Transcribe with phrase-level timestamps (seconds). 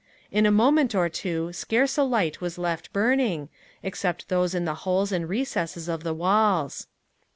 [0.31, 3.49] In a moment or two scarce a light was left burning,
[3.83, 6.87] except those in the holes and recesses of the walls.